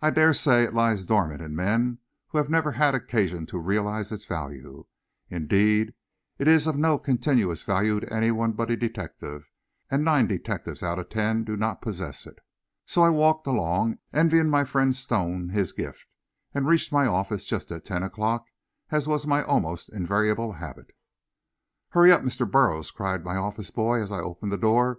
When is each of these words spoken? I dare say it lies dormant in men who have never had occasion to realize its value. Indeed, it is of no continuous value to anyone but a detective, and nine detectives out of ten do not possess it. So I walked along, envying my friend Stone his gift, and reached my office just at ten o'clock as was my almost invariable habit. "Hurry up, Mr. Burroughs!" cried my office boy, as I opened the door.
I 0.00 0.10
dare 0.10 0.34
say 0.34 0.62
it 0.62 0.72
lies 0.72 1.04
dormant 1.04 1.42
in 1.42 1.56
men 1.56 1.98
who 2.28 2.38
have 2.38 2.48
never 2.48 2.70
had 2.70 2.94
occasion 2.94 3.44
to 3.46 3.58
realize 3.58 4.12
its 4.12 4.24
value. 4.24 4.86
Indeed, 5.30 5.94
it 6.38 6.46
is 6.46 6.68
of 6.68 6.76
no 6.78 6.96
continuous 6.96 7.64
value 7.64 7.98
to 7.98 8.12
anyone 8.12 8.52
but 8.52 8.70
a 8.70 8.76
detective, 8.76 9.50
and 9.90 10.04
nine 10.04 10.28
detectives 10.28 10.84
out 10.84 11.00
of 11.00 11.08
ten 11.08 11.42
do 11.42 11.56
not 11.56 11.82
possess 11.82 12.24
it. 12.24 12.38
So 12.86 13.02
I 13.02 13.08
walked 13.10 13.48
along, 13.48 13.98
envying 14.12 14.48
my 14.48 14.62
friend 14.64 14.94
Stone 14.94 15.48
his 15.48 15.72
gift, 15.72 16.06
and 16.54 16.68
reached 16.68 16.92
my 16.92 17.06
office 17.08 17.44
just 17.44 17.72
at 17.72 17.84
ten 17.84 18.04
o'clock 18.04 18.44
as 18.92 19.08
was 19.08 19.26
my 19.26 19.42
almost 19.42 19.88
invariable 19.88 20.52
habit. 20.52 20.92
"Hurry 21.88 22.12
up, 22.12 22.22
Mr. 22.22 22.48
Burroughs!" 22.48 22.92
cried 22.92 23.24
my 23.24 23.34
office 23.34 23.72
boy, 23.72 24.00
as 24.00 24.12
I 24.12 24.20
opened 24.20 24.52
the 24.52 24.56
door. 24.58 24.96